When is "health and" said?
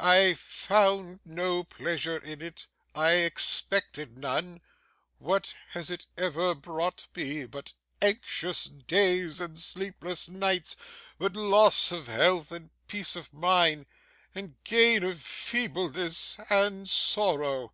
12.06-12.68